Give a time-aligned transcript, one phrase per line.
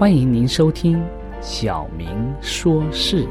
[0.00, 0.98] 欢迎您收听
[1.42, 2.08] 《小明
[2.40, 3.22] 说事》。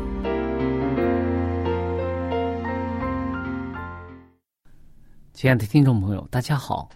[5.33, 6.87] 亲爱的听众朋友，大家好，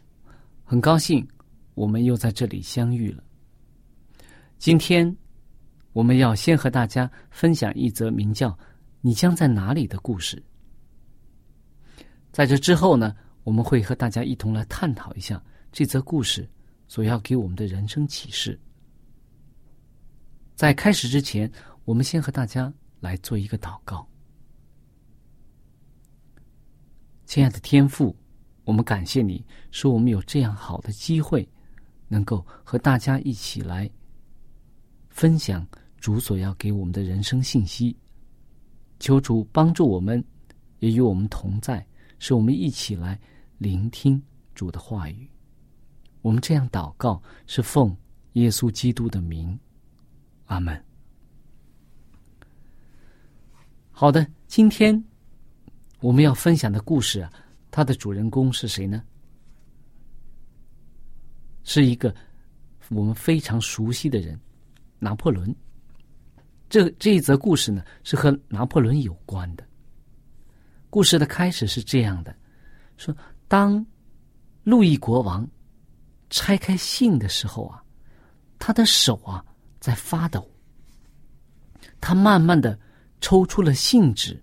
[0.64, 1.28] 很高兴
[1.74, 3.24] 我们又在这里相遇了。
[4.60, 5.18] 今天
[5.92, 8.50] 我们要先和大家分享一则名叫
[9.02, 10.40] 《你将在哪里》的故事。
[12.32, 16.48] 在这之后呢，我们会和大家一同来探讨一下这则故事
[16.88, 18.60] 所要给我们的人生启示。
[20.56, 21.52] 在开始之前，
[21.84, 24.08] 我们先和大家来做一个祷告。
[27.26, 28.16] 亲爱的天父，
[28.64, 31.48] 我们感谢你，说我们有这样好的机会，
[32.08, 33.90] 能够和大家一起来
[35.10, 37.98] 分享主所要给我们的人生信息。
[39.00, 40.24] 求主帮助我们，
[40.80, 41.86] 也与我们同在，
[42.20, 43.20] 使我们一起来
[43.58, 44.22] 聆听
[44.54, 45.28] 主的话语。
[46.22, 47.96] 我们这样祷告，是奉
[48.34, 49.60] 耶稣基督的名。
[50.54, 50.86] 阿门。
[53.92, 55.04] 好的，今天
[56.00, 57.32] 我们要分享的故事啊，
[57.72, 59.04] 它的主人公是谁呢？
[61.64, 62.14] 是一个
[62.90, 64.40] 我们非常熟悉的人——
[65.00, 65.56] 拿破仑。
[66.70, 69.66] 这这一则故事呢，是和拿破仑有关的。
[70.90, 72.36] 故事的开始是这样的：
[72.98, 73.16] 说，
[73.48, 73.84] 当
[74.64, 75.48] 路易国王
[76.30, 77.84] 拆开信的时候啊，
[78.60, 79.44] 他的手啊。
[79.84, 80.50] 在发抖，
[82.00, 82.80] 他慢慢的
[83.20, 84.42] 抽出了信纸，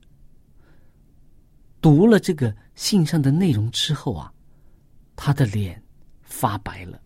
[1.80, 4.30] 读了这个信上的内容之后啊，
[5.16, 5.82] 他的脸
[6.20, 7.00] 发白了。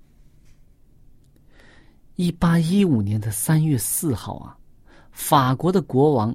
[2.17, 4.59] 一八一五年的三月四号啊，
[5.13, 6.35] 法国的国王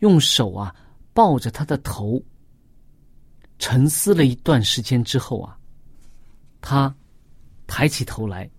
[0.00, 0.74] 用手啊
[1.12, 2.20] 抱着他的头，
[3.60, 5.56] 沉思了一段时间之后啊，
[6.60, 6.92] 他
[7.68, 8.50] 抬起头来，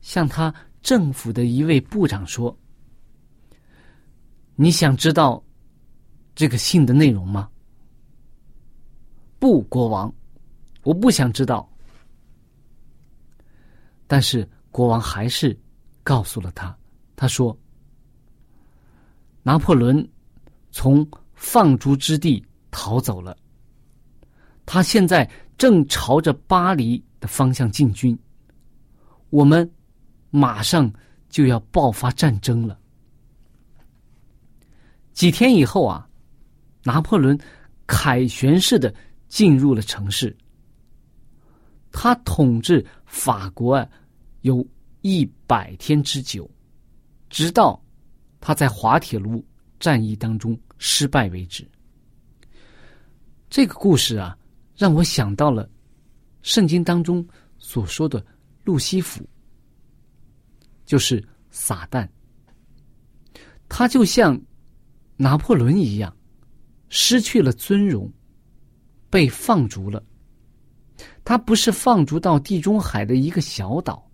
[0.00, 0.54] 向他。
[0.82, 2.56] 政府的一位部长说
[4.56, 5.42] ：“你想知道
[6.34, 7.50] 这个信的内容吗
[9.38, 10.12] ？”“不，国王，
[10.82, 11.70] 我不想知道。”
[14.08, 15.56] 但是国王还是
[16.02, 16.76] 告诉了他，
[17.14, 17.56] 他说
[19.44, 20.10] ：“拿破仑
[20.70, 23.36] 从放逐之地逃走了，
[24.64, 28.18] 他现在正朝着巴黎的方向进军。
[29.28, 29.70] 我们。”
[30.30, 30.90] 马上
[31.28, 32.78] 就要爆发战争了。
[35.12, 36.08] 几天以后啊，
[36.82, 37.38] 拿破仑
[37.86, 38.94] 凯旋式的
[39.28, 40.34] 进入了城市。
[41.92, 43.88] 他统治法国啊，
[44.42, 44.66] 有
[45.02, 46.48] 一百天之久，
[47.28, 47.82] 直到
[48.40, 49.44] 他在滑铁卢
[49.78, 51.68] 战役当中失败为止。
[53.50, 54.38] 这个故事啊，
[54.76, 55.68] 让我想到了
[56.42, 57.26] 圣经当中
[57.58, 58.24] 所说的
[58.62, 59.28] 路西弗，
[60.90, 62.08] 就是撒旦。
[63.68, 64.36] 他就像
[65.16, 66.12] 拿破仑一样，
[66.88, 68.12] 失去了尊荣，
[69.08, 70.02] 被放逐了。
[71.24, 74.04] 他不是放逐到地中海的一个小岛，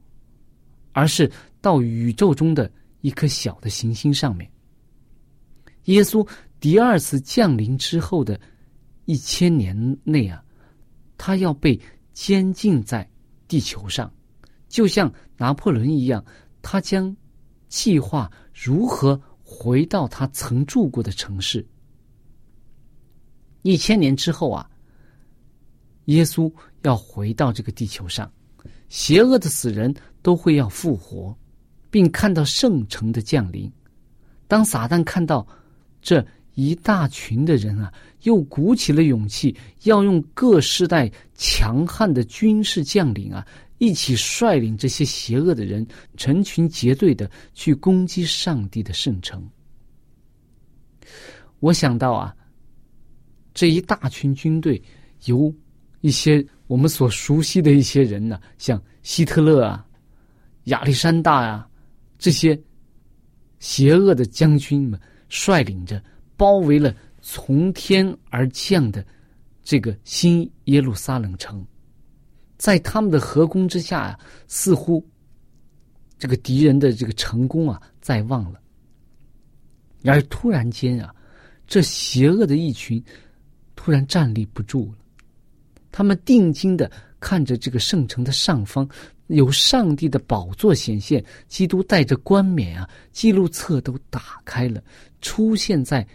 [0.93, 1.33] 而是
[1.63, 2.71] 到宇宙中的
[3.01, 4.47] 一颗小的行星上面。
[5.85, 6.29] 耶稣
[6.61, 8.39] 第二次降临之后的
[9.07, 10.45] 一千年内啊，
[11.17, 11.81] 他要被
[12.13, 13.09] 监禁在
[13.49, 14.13] 地球上，
[14.69, 16.23] 就像拿破仑一样，
[16.69, 17.17] 他将
[17.69, 21.65] 计划如何回到他曾住过的城市。
[23.63, 24.69] 一千年之后啊。
[26.07, 26.53] 耶稣
[26.83, 28.31] 要回到这个地球上，
[28.89, 29.93] 邪恶的死人
[30.23, 31.37] 都会要复活，
[31.91, 33.69] 并看到圣城的降临。
[34.47, 35.45] 当撒旦看到
[36.01, 36.25] 这
[36.55, 37.93] 一大群的人啊，
[38.23, 43.45] 又鼓起了勇气，要用各世代强悍的军事将领啊，
[43.79, 45.87] 一起率领这些邪恶的人，
[46.17, 49.49] 成群结队的去攻击上帝的圣城。
[51.61, 52.37] 我想到啊，
[53.55, 54.83] 这一大群军队
[55.25, 55.55] 由。
[56.03, 59.85] 一些我们所熟悉的一些人呢，像希特勒啊、
[60.65, 61.69] 亚历山大啊，
[62.17, 62.57] 这些
[63.59, 66.01] 邪恶的将军们率领着，
[66.37, 69.05] 包围了从天而降的
[69.65, 71.67] 这个新耶路撒冷城，
[72.57, 74.19] 在他们的合攻之下呀，
[74.49, 75.05] 似乎
[76.19, 78.61] 这个敌人的这个成功啊在望了。
[80.03, 81.15] 然而突然间啊，
[81.67, 83.03] 这邪恶的一群
[83.75, 84.99] 突然站立不住了。
[85.91, 88.89] 他们定睛的看着这个圣城的上方，
[89.29, 94.83] 有上帝的宝座显现，基督带着冠冕啊，记录册都打开了，
[95.21, 96.07] 出现在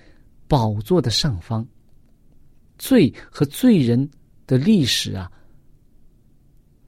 [0.48, 1.68] 宝座的上方。
[2.78, 4.10] 罪和罪人
[4.48, 5.32] 的历史啊，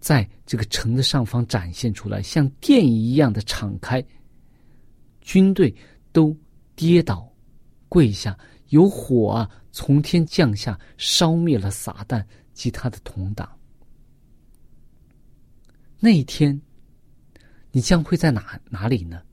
[0.04, 4.04] 在这个城的上方展现出来，像电一样的敞开。
[5.22, 5.74] 军队
[6.12, 6.36] 都
[6.76, 7.32] 跌倒，
[7.88, 12.22] 跪下，有火啊从天降下，烧灭了撒旦。
[12.54, 13.50] 及他的同党，
[16.00, 16.62] 那一天，
[17.72, 19.24] 你将会在哪哪里呢？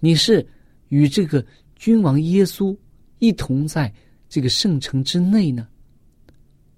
[0.00, 0.44] 你是
[0.88, 1.46] 与这个
[1.76, 2.76] 君王耶稣
[3.20, 3.94] 一同在
[4.28, 5.68] 这个圣城之内呢，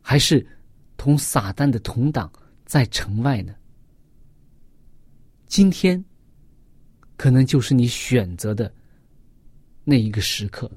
[0.02, 0.46] 还是
[0.98, 2.30] 同撒旦的同党
[2.66, 3.54] 在城外呢？
[5.46, 6.04] 今天，
[7.16, 8.70] 可能就是你选择的
[9.84, 10.70] 那一个时刻。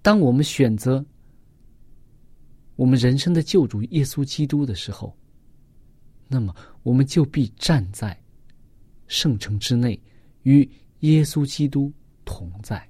[0.00, 1.04] 当我们选择。
[2.74, 5.14] 我们人生的救主耶稣基督的时候，
[6.26, 8.18] 那么我们就必站在
[9.06, 10.02] 圣城之内，
[10.42, 10.68] 与
[11.00, 11.92] 耶稣基督
[12.24, 12.88] 同在。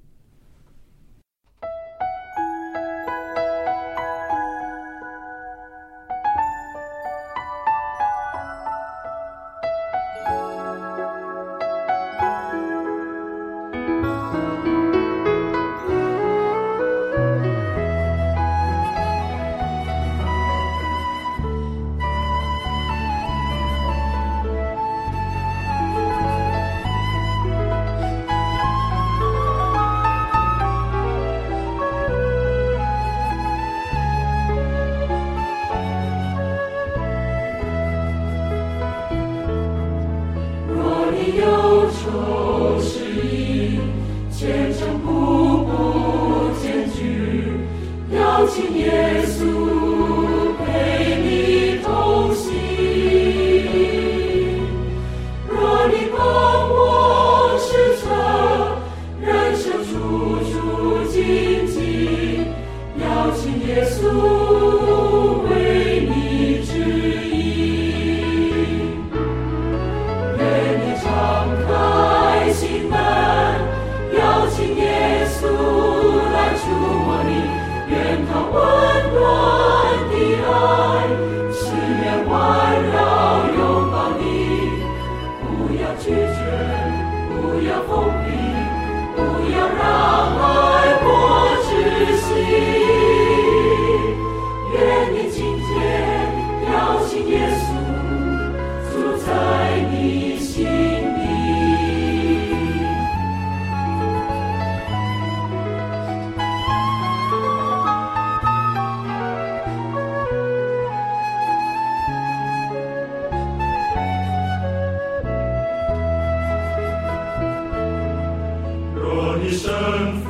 [120.22, 120.24] 负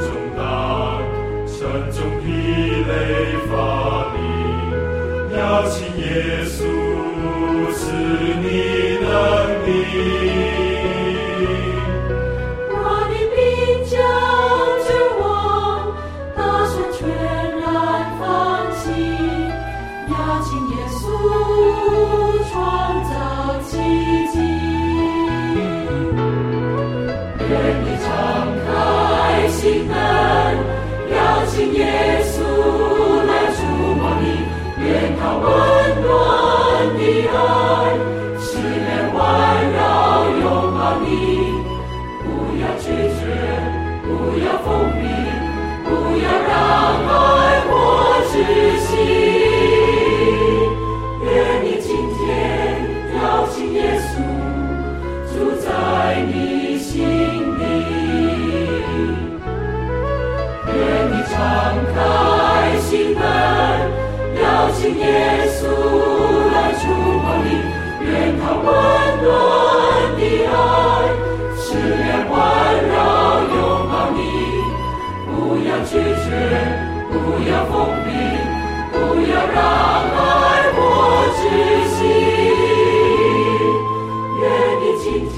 [0.00, 0.42] 重担，
[1.46, 1.56] 身
[1.92, 2.26] 中疲
[2.88, 2.92] 累，
[3.48, 3.52] 乏
[4.14, 4.16] 力，
[5.36, 6.04] 邀请耶
[6.44, 6.56] 稣
[7.74, 7.78] 是
[8.42, 8.46] 你
[9.02, 9.06] 能
[9.66, 10.57] 力。
[79.58, 79.62] 大
[80.14, 80.80] 爱我
[81.36, 81.40] 之
[81.94, 81.98] 心，
[84.40, 84.42] 愿
[84.80, 85.36] 你今天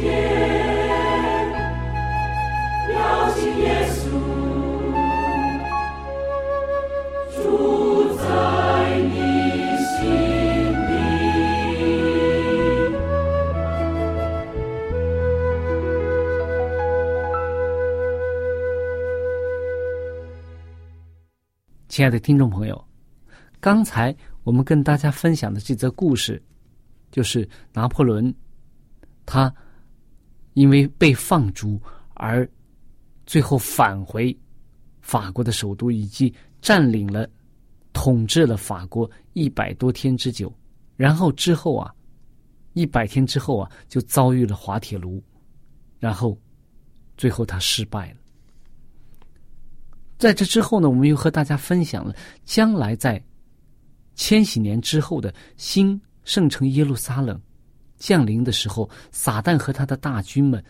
[21.88, 22.84] 亲爱的听众朋友，
[23.60, 26.42] 刚才我们跟大家分享的这则故事，
[27.10, 28.34] 就是拿破仑
[29.26, 29.54] 他
[30.54, 31.80] 因为被放逐
[32.14, 32.48] 而
[33.26, 34.36] 最后返回
[35.00, 37.28] 法国的首都，以及占领了、
[37.92, 40.52] 统治了法国一百多天之久，
[40.96, 41.94] 然后之后啊，
[42.72, 45.22] 一百天之后啊，就遭遇了滑铁卢，
[45.98, 46.36] 然后
[47.16, 48.16] 最后他失败了。
[50.18, 52.14] 在这之后呢，我们又和大家分享了
[52.44, 53.22] 将来在
[54.20, 57.40] 千禧年之后的新圣城耶路撒冷
[57.96, 60.62] 降临的时候，撒旦和他的大军们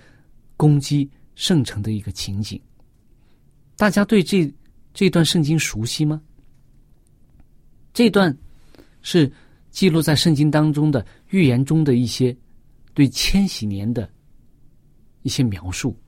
[0.57, 2.63] 攻击圣城的一个情景。
[3.77, 4.49] 大家对这
[4.95, 6.23] 这段圣经熟悉吗？
[7.93, 8.35] 这段
[9.03, 9.31] 是
[9.73, 12.35] 记录在圣经当中的预言中的一些
[12.95, 14.09] 对千禧年的
[15.23, 15.99] 一些描述。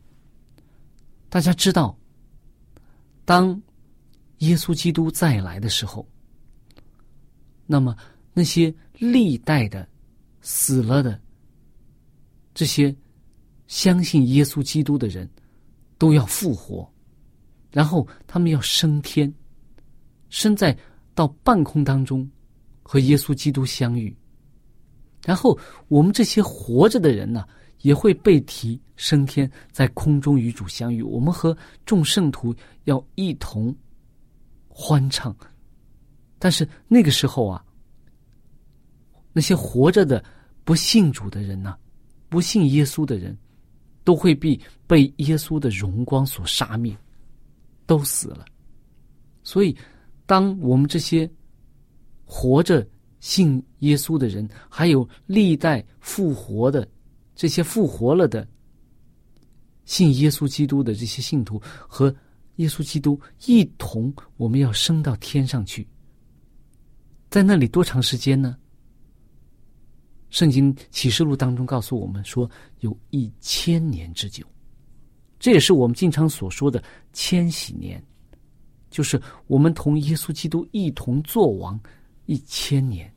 [1.29, 1.99] 大家知道。
[3.25, 3.61] 当
[4.39, 6.07] 耶稣基督再来的时候，
[7.67, 7.97] 那么
[8.33, 9.89] 那些历代的
[10.41, 11.21] 死了的
[12.55, 12.95] 这些
[13.67, 15.29] 相信耶稣基督的人，
[15.99, 16.91] 都要复活，
[17.71, 19.33] 然后他们要升天，
[20.29, 20.77] 升在
[21.15, 22.29] 到半空当中
[22.83, 24.15] 和耶稣基督相遇，
[25.25, 27.45] 然后我们这些活着的人呢？
[27.83, 31.03] 也会被提升天，在空中与主相遇。
[31.03, 32.55] 我们和众圣徒
[32.85, 33.75] 要一同
[34.69, 35.37] 欢唱，
[36.43, 37.65] 但是那个时候啊，
[39.33, 40.25] 那些活着的
[40.65, 41.77] 不信主的人呢，
[42.29, 43.39] 不信耶稣的人，
[44.03, 44.59] 都会被
[44.89, 46.97] 被耶稣的荣光所杀灭，
[47.87, 48.45] 都死了。
[49.45, 49.77] 所以，
[50.27, 51.31] 当我们这些
[52.25, 52.85] 活着
[53.21, 56.89] 信耶稣的人，还有历代复活的。
[57.37, 58.45] 这些复活了的、
[59.85, 62.13] 信耶稣基督的这些信徒和
[62.57, 65.87] 耶稣基督一同，我们要升到天上去。
[67.33, 68.55] 在那里多长时间呢？
[70.29, 72.49] 圣经启示录当中告诉我们说，
[72.81, 74.45] 有一千年之久。
[75.39, 76.85] 这也是我们经常所说的
[77.15, 78.05] 千禧年，
[78.91, 81.81] 就是我们同耶稣基督一同作王
[82.27, 83.11] 一千年。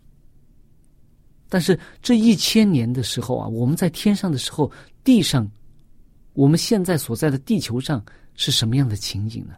[1.49, 4.71] 但是这一千年的时候啊，我们在天上的时候，
[5.03, 5.45] 地上，
[6.31, 8.01] 我们现在所在的地球上
[8.33, 9.55] 是什么样的情景呢？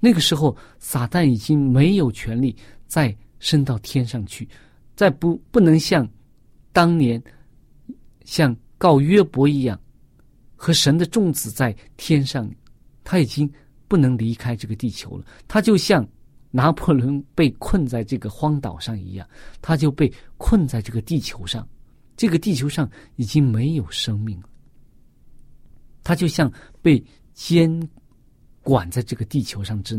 [0.00, 2.56] 那个时候，撒旦已经没有权利
[2.88, 4.48] 在升到天上去，
[4.94, 6.08] 再不不能像
[6.72, 7.20] 当年
[8.24, 9.78] 像告约伯一样，
[10.54, 12.48] 和神的众子在天上，
[13.02, 13.50] 他已经
[13.88, 15.26] 不能离开这个地球了。
[15.46, 16.08] 他就像。
[16.54, 19.26] 拿破仑被困在这个荒岛上一样，
[19.62, 21.66] 他就被困在这个地球上，
[22.14, 24.48] 这个地球上已经没有生命了。
[26.04, 27.88] 他就像被监
[28.60, 29.98] 管在这个地球上之，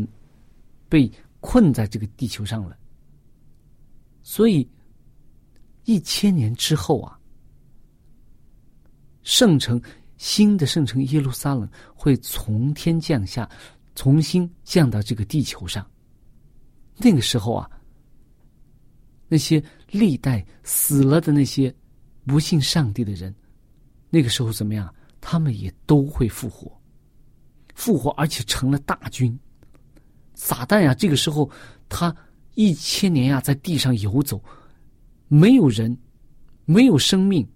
[0.88, 1.10] 被
[1.40, 2.78] 困在这个地球上了。
[4.24, 4.66] 所以，
[5.84, 7.16] 一千年之后啊，
[9.22, 9.80] 圣城
[10.16, 13.48] 新的圣城耶路撒冷会从天降下，
[13.94, 15.86] 重新降到这个地球上。
[16.96, 17.70] 那个时候啊，
[19.28, 21.72] 那些历代死了的那些
[22.24, 23.32] 不信上帝的人，
[24.08, 24.92] 那个时候怎么样？
[25.20, 26.80] 他们也都会复活，
[27.74, 29.38] 复活，而且成了大军。
[30.34, 31.50] 撒旦呀，这个时候
[31.90, 32.14] 他
[32.54, 34.42] 一千年呀，在地上游走，
[35.28, 35.96] 没有人，
[36.64, 37.46] 没有生命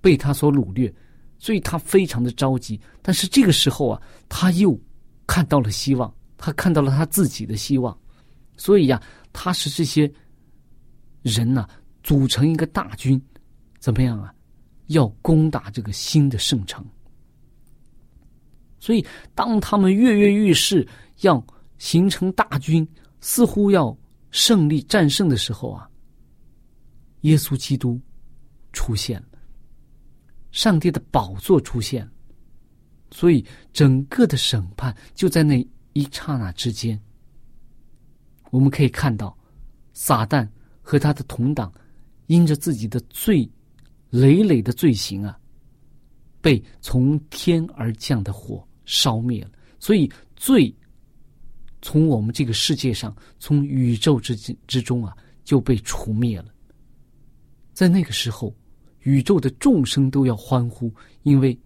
[0.00, 0.92] 被他所掳掠，
[1.38, 2.80] 所以他非常的着急。
[3.02, 4.78] 但是这个时候啊，他又
[5.26, 7.96] 看到了希望，他看到了他自己的希望，
[8.56, 9.02] 所以呀，
[9.32, 10.10] 他是这些
[11.22, 11.68] 人呐，
[12.02, 13.20] 组成一个大军，
[13.78, 14.32] 怎么样啊？
[14.86, 16.82] 要攻打这个新的圣城。
[18.80, 20.86] 所以，当他们跃跃欲试，
[21.20, 21.44] 要
[21.76, 22.88] 形成大军，
[23.20, 23.94] 似乎要
[24.30, 25.88] 胜利战胜的时候啊，
[27.22, 28.00] 耶稣基督
[28.72, 29.38] 出现了，
[30.50, 32.12] 上帝的宝座出现了，
[33.10, 37.00] 所以整个的审判就在那一刹那之间。
[38.50, 39.36] 我们可以看到，
[39.92, 40.48] 撒旦
[40.80, 41.72] 和他的同党，
[42.26, 43.48] 因着自己的罪
[44.10, 45.38] 累累的罪行啊，
[46.40, 48.66] 被从天而降的火。
[48.90, 50.74] 烧灭了，所以罪
[51.80, 56.52] 从我们这个世界上，从宇宙之之中啊，就被除灭了。
[57.72, 58.54] 在那个时候，
[59.00, 60.92] 宇宙的众生都要欢呼，
[61.22, 61.58] 因为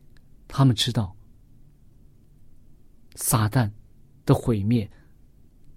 [0.46, 1.16] 他们知道
[3.14, 3.70] 撒旦
[4.26, 4.90] 的毁灭，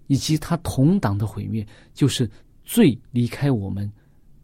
[0.07, 2.29] 以及他同党的毁灭，就是
[2.63, 3.91] 最离开我们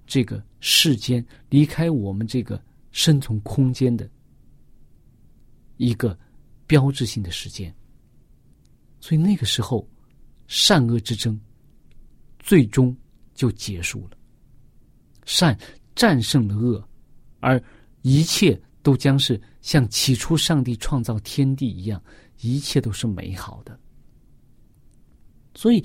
[0.08, 4.10] 这个世间，离开我们这个生存空间的
[5.78, 6.18] 一个。
[6.68, 7.76] 标志性的时间，
[9.02, 9.86] 所以那个时候，
[10.48, 11.38] 善恶之争
[12.40, 12.96] 最终
[13.34, 14.12] 就结束了，
[15.26, 15.58] 善
[15.96, 16.88] 战胜了恶，
[17.40, 17.62] 而
[18.04, 22.02] 一切都将是像起初上帝创造天地一样，
[22.40, 23.78] 一切都是美好的。
[25.56, 25.84] 所以，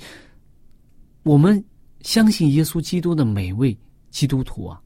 [1.23, 1.61] 我们
[2.01, 3.77] 相信耶稣基督的每位
[4.09, 4.81] 基督徒啊，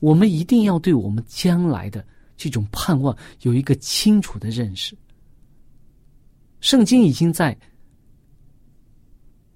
[0.00, 2.06] 我们一定要对我们将来的。
[2.40, 4.96] 这种盼望有一个清楚的认识。
[6.60, 7.56] 圣经已经在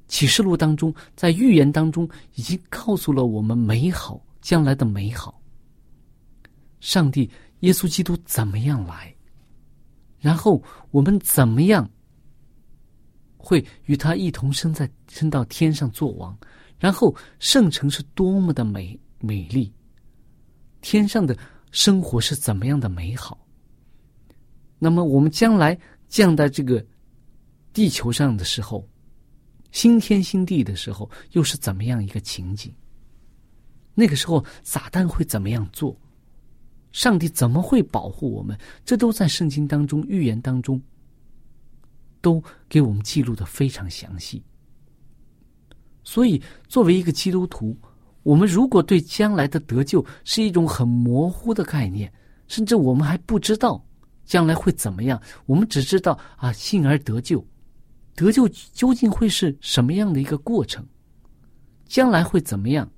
[0.09, 5.41] 启示录当中，在预言当中，已经告诉了我们美好将来的美好。
[6.81, 9.15] 上帝耶稣基督怎么样来？
[10.19, 11.89] 然后我们怎么样
[13.37, 16.37] 会与他一同升在升到天上做王？
[16.79, 19.73] 然后圣城是多么的美美丽，
[20.81, 21.37] 天上的。
[21.75, 23.47] 生活是怎么样的美好？
[24.79, 25.75] 那么我们将来
[26.07, 26.85] 降在这个
[27.73, 28.87] 地球上的时候，
[29.71, 32.73] 新天新地的时候，又是怎么样一个情景？
[33.95, 35.97] 那个时候撒旦会怎么样做？
[36.93, 38.59] 上帝怎么会保护我们？
[38.85, 40.81] 这都在圣经当中预言当中，
[42.21, 44.43] 都给我们记录的非常详细。
[46.05, 47.77] 所以，作为一个基督徒。
[48.25, 52.13] 我们如果对将来的得救是一种很模糊的概念，
[52.47, 53.85] 甚至我们还不知道
[54.25, 57.45] 将来会怎么样，我们只知道啊，信而得救，
[58.15, 60.87] 得救究竟会是什么样的一个过程，
[61.87, 62.91] 将来会怎么样？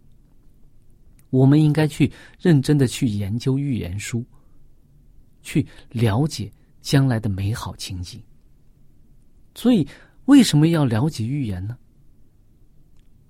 [1.31, 4.25] 我们应该去认真的去研究预言书，
[5.43, 8.23] 去了解将来的美好情景。
[9.55, 9.87] 所以，
[10.27, 11.77] 为什么要了解预言呢？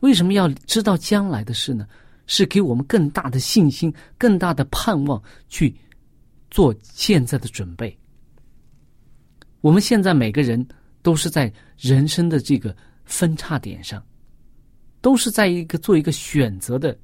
[0.01, 1.89] 为什么要知道将来的事呢？
[2.27, 5.75] 是给我们更大的信心、更大的盼望，去
[6.51, 7.95] 做现在的准备。
[9.61, 10.67] 我们现在每个人
[11.05, 14.05] 都是在人生的这个分叉点上，
[15.01, 16.99] 都是在一个做一个选择的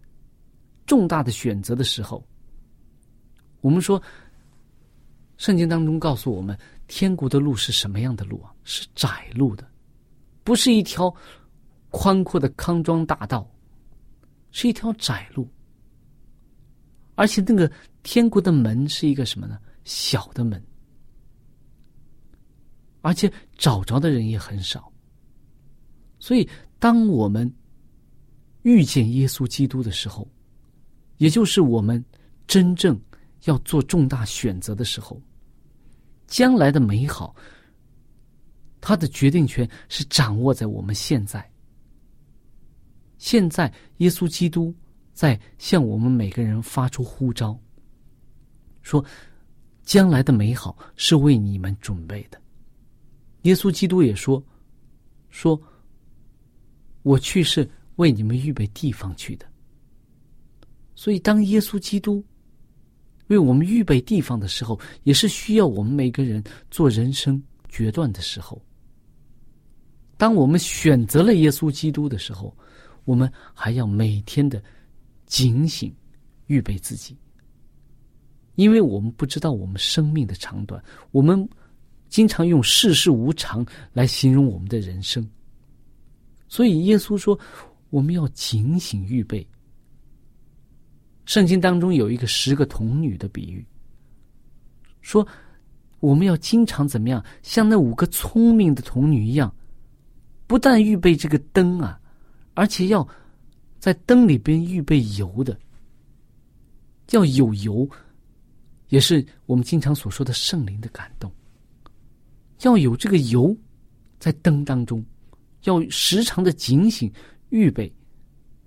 [0.87, 2.27] 重大的选择的时候。
[3.61, 4.03] 我们说，
[5.37, 6.59] 圣经当中告诉我们，
[6.89, 8.51] 天国的路是什么样的路啊？
[8.65, 9.65] 是窄路的，
[10.43, 11.15] 不是一条。
[11.93, 13.45] 宽阔的康庄大道，
[14.53, 15.45] 是一条窄路，
[17.17, 17.69] 而且那个
[18.05, 19.59] 天国的门是一个什么呢？
[19.83, 20.63] 小的门，
[23.01, 24.93] 而且找着的人也很少。
[26.19, 27.51] 所以，当我们
[28.63, 30.29] 遇见耶稣基督的时候，
[31.17, 32.05] 也就是我们
[32.47, 33.01] 真正
[33.45, 35.21] 要做重大选择的时候，
[36.27, 37.35] 将来的美好，
[38.81, 41.51] 它的决定权是掌握在我们现在。
[43.17, 44.75] 现在，耶稣基督
[45.13, 47.59] 在向我们每个人发出呼召，
[48.83, 49.05] 说
[49.85, 52.41] ：“将来的美好是为你们准备的。”
[53.43, 54.43] 耶稣基督也说
[55.31, 55.61] ：“说
[57.03, 59.47] 我去是为你们预备地方去的。”
[60.95, 62.25] 所以，当耶稣基督
[63.29, 68.61] 为我们预备地方的时候，也是需要我们每个人做人生决断的时候。
[70.17, 72.57] 当我们选择了耶稣基督的时候。
[73.07, 74.63] 我们还要每天的
[75.27, 75.93] 警醒，
[76.47, 77.17] 预备自己。
[78.55, 81.49] 因为我们不知道我们生命的长短，我们
[82.11, 85.27] 经常用世事无常来形容我们的人生。
[86.49, 87.39] 所以耶稣说，
[87.89, 89.47] 我们要警醒预备。
[91.25, 93.65] 圣经当中有一个十个童女的比喻，
[95.01, 95.27] 说
[96.01, 99.55] 我们要经常怎么样，像那五个聪明的童女一样，
[100.49, 102.01] 不但预备这个灯啊，
[102.55, 103.07] 而且要
[103.79, 105.57] 在灯里边预备油的，
[107.11, 107.89] 要有油。
[108.89, 111.33] 也是我们经常所说的圣灵的感动，
[112.63, 113.57] 要有这个油
[114.19, 115.05] 在灯当中，
[115.65, 117.13] 要时常的警醒
[117.51, 117.93] 预备，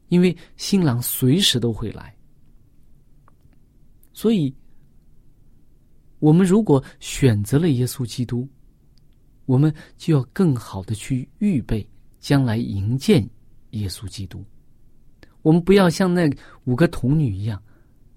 [0.09, 2.15] 因为新郎随时都会来。
[4.13, 4.53] 所以，
[6.19, 8.47] 我们如果选择了耶稣基督，
[9.45, 11.87] 我们就要更好的去预备
[12.19, 13.25] 将来迎接
[13.71, 14.43] 耶稣基督。
[15.41, 16.29] 我们不要像那
[16.65, 17.61] 五个童女一样，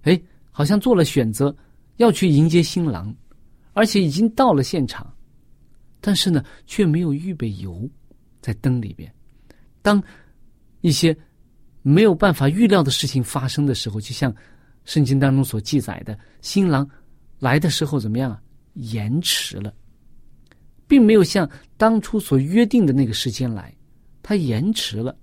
[0.02, 1.54] 哎，好像做了选择。
[1.96, 3.10] 要去迎接新郎，
[3.72, 5.10] 而且已经到了现场，
[6.06, 7.90] 但是呢，却没有预备油
[8.40, 9.12] 在灯里边。
[9.82, 10.00] 当
[10.80, 11.16] 一些
[11.82, 14.32] 没有办法预料的事情发生的时候，就像
[14.84, 16.88] 圣经当中所记载的，新郎
[17.40, 18.40] 来的时候怎么样啊？
[18.74, 19.74] 延迟了，
[20.86, 23.74] 并没有像当初所约定的那个时间来，
[24.22, 25.18] 他延迟了。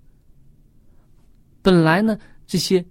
[1.62, 2.86] 本来呢，这些。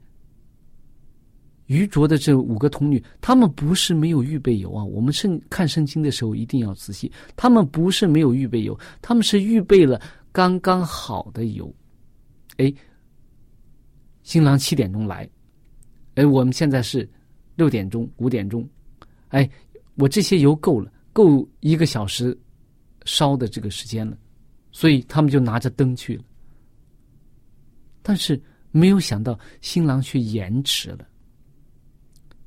[1.72, 4.84] 愚拙的这五个童女，她们不是没有预备油啊！
[4.84, 9.98] 我们圣看圣经的时候一定要仔细，她们不是没有预备油，她们是预备了
[10.30, 11.74] 刚刚好的油。
[12.58, 12.70] 哎，
[14.22, 15.26] 新郎七点钟来，
[16.16, 17.08] 哎，我们现在是
[17.56, 18.68] 六点钟、五点钟，
[19.28, 19.48] 哎，
[19.94, 22.38] 我这些油够了，够一个小时
[23.06, 24.14] 烧的这个时间了，
[24.72, 26.24] 所以他们就拿着灯去了。
[28.02, 28.38] 但是
[28.70, 31.08] 没有想到，新郎却延迟了。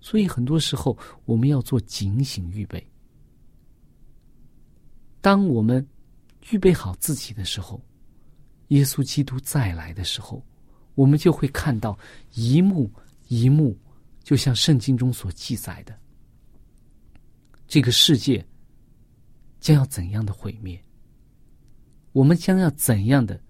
[0.05, 2.87] 所以很多时候，我们要做警醒预备。
[5.19, 5.83] 当我们
[6.51, 7.81] 预备好自己的时候，
[8.67, 10.45] 耶稣基督再来的时候，
[10.93, 11.97] 我们就会看到
[12.35, 12.87] 一幕
[13.29, 13.75] 一幕，
[14.23, 15.99] 就像圣经中所记载的，
[17.67, 18.45] 这个世界
[19.59, 20.79] 将要怎样的毁灭，
[22.11, 23.41] 我们将要怎样的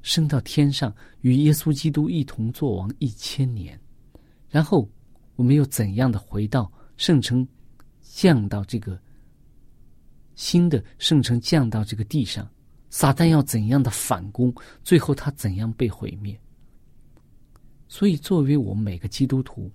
[0.00, 3.76] 升到天上，与耶稣基督一同作王一千年，
[4.48, 4.88] 然后。
[5.38, 7.46] 我们又怎样的回到圣城，
[8.00, 9.00] 降到这个
[10.34, 12.50] 新的圣城，降到这个地上？
[12.90, 14.52] 撒旦要怎样的反攻？
[14.82, 16.36] 最后他怎样被毁灭？
[17.86, 19.70] 所以，作为我们每个基督徒，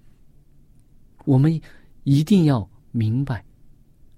[1.24, 1.58] 我们
[2.04, 3.42] 一定要明白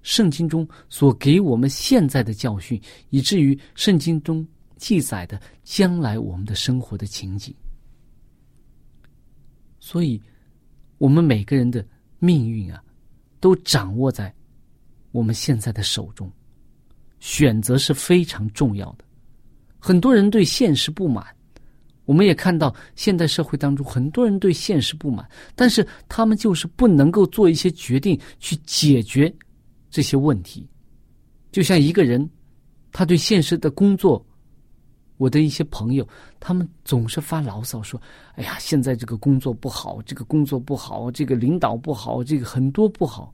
[0.02, 4.44] 圣经中所给我们现在的教训，以至于圣经中
[4.78, 7.54] 记载的将来我们的生活的情景。
[9.78, 10.20] 所以。
[10.98, 11.84] 我们每个人的
[12.18, 12.82] 命运啊，
[13.40, 14.32] 都掌握在
[15.12, 16.30] 我们现在的手中。
[17.18, 19.04] 选择是非常重要的。
[19.78, 21.24] 很多人对现实不满，
[22.04, 29.34] 我们也看到现代社会当中很多人对现实不满，但是他们就是不能够做一些决定去解决
[29.90, 30.68] 这些问题。
[31.50, 32.28] 就像一个人，
[32.92, 34.24] 他对现实的工作。
[35.18, 36.06] 我的一些朋友，
[36.38, 38.00] 他们总是发牢骚说
[38.36, 43.32] ：“哎呀，现在这个工作不好，这个工作不好，这个领导不好，这个很多不好。”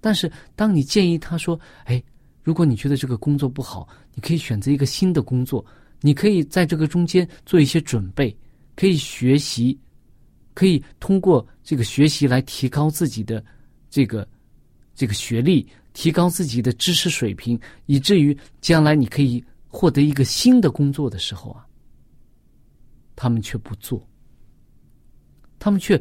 [0.00, 2.02] 但是，当你建议他说：“哎，
[2.42, 5.64] 如果你觉得这个工作不好，你可以选择一个新的工作，
[6.00, 8.36] 你可以在这个中间做一些准备，
[8.76, 9.76] 可以学习，
[10.54, 13.44] 可以通过这个学习来提高自己的
[13.90, 14.26] 这个
[14.94, 21.66] 这个学历，提高自己的知识水平，以至于将来你可以。”获得一个新的工作的时候啊，
[23.16, 24.06] 他们却不做，
[25.58, 26.00] 他们却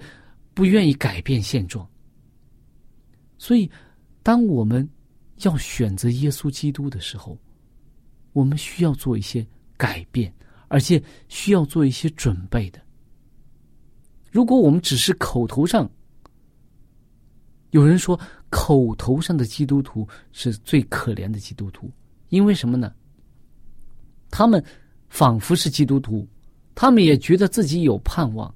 [0.54, 1.90] 不愿意改变现状。
[3.38, 3.72] 所以，
[4.22, 4.88] 当我们
[5.44, 7.38] 要选择耶稣基督的时候，
[8.34, 10.32] 我们需要做一些改变，
[10.68, 12.82] 而且需要做一些准备的。
[14.30, 15.90] 如果我们只是口头上，
[17.70, 21.90] 有人说口头上的基督徒是最可怜的基督徒，
[22.28, 22.94] 因为什么呢？
[24.32, 24.63] 他们
[25.10, 26.28] 仿佛是基督徒，
[26.74, 28.52] 他们也觉得自己有盼望，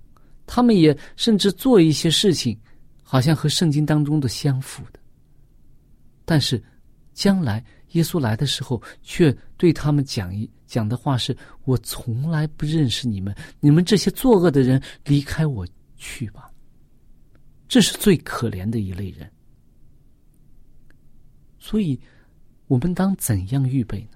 [0.48, 2.58] 他们也甚至做一些事情，
[3.04, 5.00] 好像和圣经当中的相符的。
[6.24, 6.64] 但是，
[7.14, 16.50] 将来耶稣来的时候，却对他们讲一讲的话是：“我从来不认识你们，你们这些作恶的人，离开我去吧。”
[17.68, 19.30] 这是最可怜的一类人。
[21.60, 22.00] 所以，
[22.68, 24.15] 我们当怎样预备呢？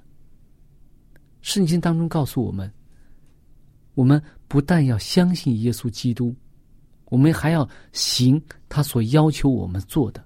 [1.49, 2.71] 圣经当中告诉我们，
[3.95, 6.35] 我们不但要相信耶稣基督，
[7.05, 10.23] 我们还要行他所要求我们做的。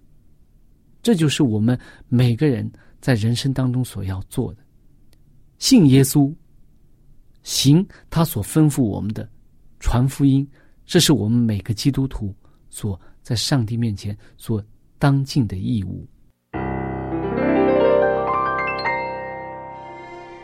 [1.01, 4.59] 这就是我们每个人在人生当中所要做的：
[5.59, 6.29] 信耶稣，
[7.41, 9.29] 行他所吩咐我们的，
[9.79, 10.45] 传福音。
[10.85, 12.35] 这是我们每个基督徒
[12.69, 14.61] 所在上帝面前所
[14.99, 16.05] 当尽的义务。